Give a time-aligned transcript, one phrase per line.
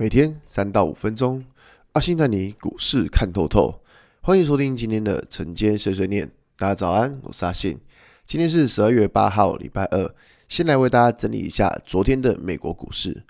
[0.00, 1.44] 每天三到五分钟，
[1.90, 3.80] 阿信带你股市看透透。
[4.20, 6.30] 欢迎收听今天的晨间碎碎念。
[6.56, 7.80] 大家早安，我是阿信。
[8.24, 10.14] 今天是十二月八号，礼拜二。
[10.46, 13.24] 先来为大家整理一下昨天的美国股市。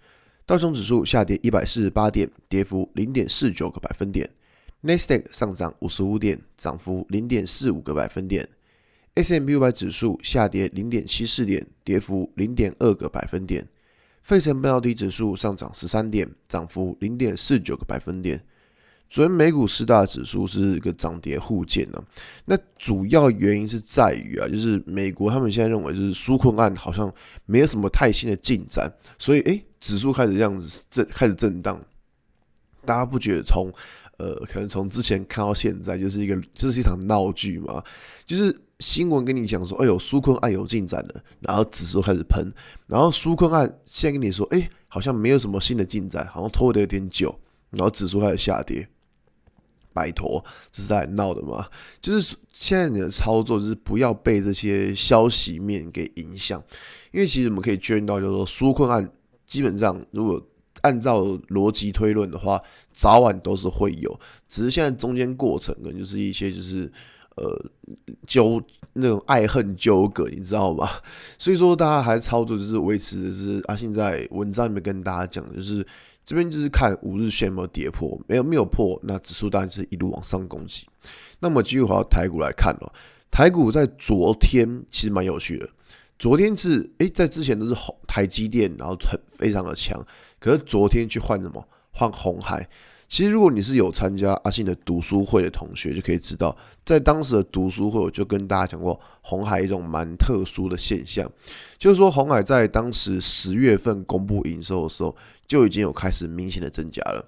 [0.45, 4.29] 道琼指数下跌一百四十八点，跌幅零点四九个百分点。
[4.82, 8.46] 纳斯达克上涨五十五点，涨幅零点四五个百分点。
[9.14, 13.66] S M P 五百指数下跌零点七四点，跌幅零点二个百分点。
[14.29, 18.39] 费城半导体指数上涨十三点，涨幅零点四九个百分点。
[19.09, 22.05] 昨天美股四大指数是一个涨跌互见呢。
[22.45, 27.11] 那主要原因是在于啊，就是美国他们现在认为是纾困案好像
[27.46, 31.83] 没有什么太新的进展，所以诶，指数开始这样子震，开始震荡。
[32.84, 33.72] 大家不觉得从
[34.19, 37.83] 呃，可能从之前看到现在就是一个，就是一场闹剧嘛，
[38.27, 38.56] 就是。
[38.81, 42.48] 新闻跟你讲说，哎呦，苏坤案有进展了，然后指数开始喷，
[42.86, 47.36] 然后苏坤案现在跟你说，哎，好像没有什么新的进展，好像拖得有点久，
[47.70, 48.89] 然后指数开始下跌。
[49.92, 51.66] 拜托，这是在闹的吗？
[52.00, 56.62] 就是现在你的操作就是不要被这些消息面给影响，
[57.11, 59.11] 因为其实我们可以确认到，就是说苏困案
[59.44, 60.41] 基本上如果
[60.89, 62.61] 按照逻辑推论的话，
[62.92, 66.91] 早晚都是会有，只是现在中间过程可能就是一些就是。
[67.41, 67.56] 呃，
[68.27, 68.61] 纠
[68.95, 70.89] 那种爱恨纠葛，你知道吗？
[71.39, 73.77] 所以说，大家还操作就是维持的是啊。
[73.77, 75.86] 现在文章里面跟大家讲的就是
[76.25, 80.84] 这边就是看五日线有没有跌破，没有没有破，那指数当然是一路往上攻击。
[81.39, 82.92] 那么继续回到台股来看哦，
[83.30, 85.69] 台股在昨天其实蛮有趣的。
[86.19, 90.05] 昨天是诶、在之前都是红台积电，然后很非常的强，
[90.41, 91.66] 可是昨天去换什么？
[91.92, 92.69] 换红海。
[93.06, 101.30] 其实，如果你是有参加阿信的读书会的同学，就可以知道，在当时的读书会，我就跟大家讲过，红海一种蛮特殊的现象，
[101.78, 107.24] 就是说，红海在当时十月份公布营收的时候，就已经有开始明显的增加了。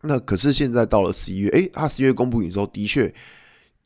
[0.00, 3.12] 那可是现在到了十一月，诶，他十一月公布营收的确，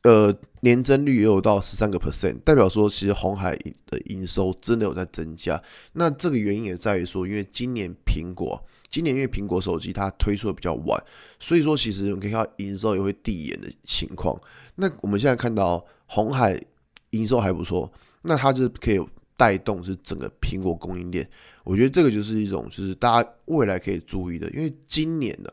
[0.03, 3.55] 呃，年增率也有到十三个 percent，代表说，其实红海
[3.87, 5.61] 的营收真的有在增加。
[5.93, 8.63] 那这个原因也在于说，因为今年苹果。
[8.89, 11.03] 今年因为苹果手机它推出的比较晚，
[11.39, 14.39] 所以说其实我们可以看到营收也会递延的情况。
[14.75, 16.61] 那我们现在看到红海
[17.09, 19.03] 营收还不错，那它就可以
[19.35, 21.27] 带动是整个苹果供应链。
[21.63, 25.49] 我觉得这个就是一种就是大家未来可以注意的，因为今年呢、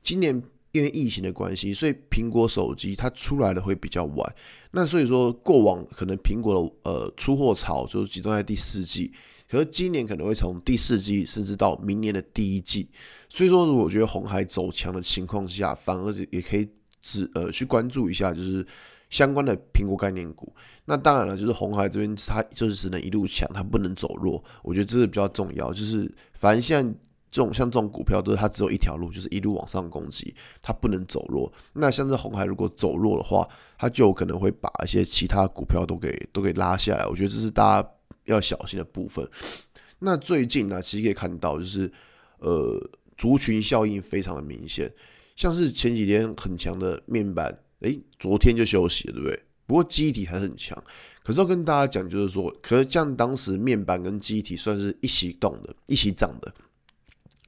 [0.00, 0.40] 今年
[0.74, 4.34] 因为疫情的关系，所以苹果手机它出来的会比较晚。
[4.72, 6.52] 那所以说过往可能苹果
[6.82, 9.12] 的呃出货潮就是集中在第四季。
[9.46, 12.88] 可是今年可能会从第四季甚至到明年的第一季，
[13.28, 16.68] 所以说，如果觉得红海走强的情况下，反而也可以
[17.00, 18.66] 只呃去关注一下，就是
[19.10, 20.52] 相关的苹果概念股。
[20.86, 24.42] 那当然了，就是红海这边它就是只能一路强，它不能走弱。
[24.64, 26.98] 我觉得这是比较重要，就是反正现在
[27.34, 31.52] 这种像这种股票都是它只有一条路，就是一路往上攻击，它不能走弱。
[31.72, 37.04] 那像这红海如果走弱的话，它就有可能会把一些其他股票都给都给拉下来。
[37.06, 37.90] 我觉得这是大家。
[38.26, 39.28] 要小心的部分。
[39.98, 41.92] 那最近呢，其实可以看到，就是
[42.38, 42.80] 呃，
[43.18, 44.90] 族群效应非常的明显。
[45.36, 49.42] 像是前几天很强的面板，诶，昨天就休息了，对不对？
[49.66, 50.82] 不过记忆体还是很强。
[51.22, 56.50] 可是要跟大家讲，就是说，可是像当时面板跟记忆体算是一起动的，一起涨的。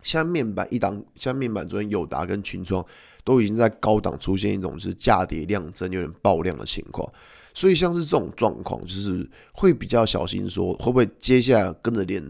[0.07, 2.85] 像面板一档，像面板昨天友达跟群创
[3.25, 7.13] 都已经在高档出现一种是价跌量增、有点爆量的情况。
[7.53, 12.23] 所以像是这种状况，就是会比较小心，说会不会接下来跟着连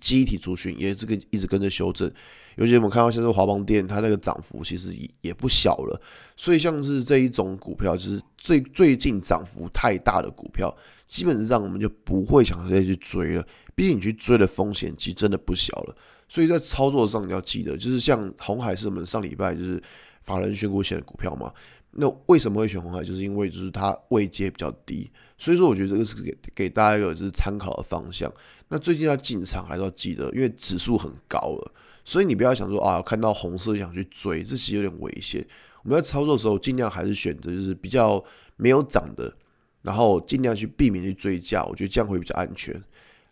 [0.00, 2.10] 记忆体族群也是跟一直跟着修正。
[2.56, 5.98] 尤其我们看到像是华邦电，它那个涨幅其实也也不小了。
[6.36, 10.70] 所以像是这一种股票，就是最最近涨幅太大的股票，
[11.06, 13.46] 基本上我们就不会想再去追了。
[13.74, 15.96] 毕竟你去追的风险其实真的不小了。
[16.30, 19.82] 所以在操作上你要记得，就是像红海是我们上礼拜就是
[20.22, 21.52] 法人选股选的股票嘛。
[21.90, 23.02] 那为什么会选红海？
[23.02, 28.32] 就是因为就是它位阶比较低，所以说我觉得这个是给给大家一个就是参考的方向。
[28.68, 31.72] 那最近要进场还是要记得，因为指数很高了，
[32.04, 35.44] 所以你不要想说啊，看到红色想去追，这其实有点危险。
[35.82, 38.24] 我们在操作的时候，尽量还是选择就是比较
[38.54, 39.34] 没有涨的，
[39.82, 42.80] 然后尽量去避免去追价，我觉得这样会比较安全，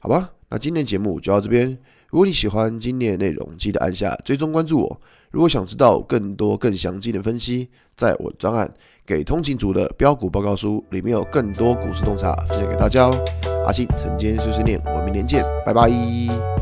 [0.00, 0.32] 好吧？
[0.48, 1.78] 那今天节目就到这边。
[2.10, 5.00] 如果你喜欢今天的内容，记得按下追踪关注我。
[5.30, 8.66] 如果想知道更多更详尽的分析，在我的专案
[9.04, 13.64] 《给通勤族的标股报告书》里面有更多股市洞察分享给大家哦。
[13.66, 16.57] 阿信晨间碎碎念，我们明天见，拜拜。